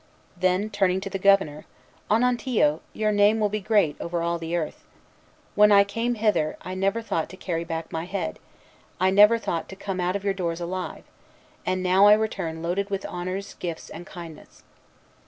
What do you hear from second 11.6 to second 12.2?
and now I